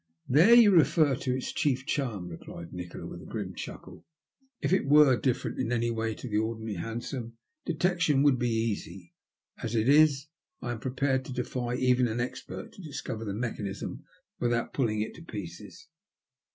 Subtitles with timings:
[0.27, 4.03] "There you refer to it's chief charm," replied Nikola, with a grim chuckle."
[4.63, 7.33] If it were different in any way to the ordinary hansom,
[7.67, 9.13] detection would be easy.
[9.61, 10.25] As it is
[10.59, 14.03] I am prepared to defy even an expert to discover the mechanism
[14.39, 15.87] without pulling it to pieces."